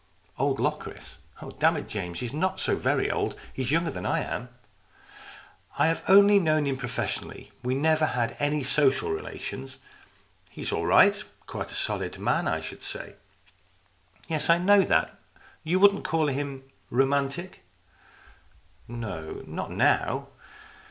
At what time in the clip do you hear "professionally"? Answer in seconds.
6.75-7.51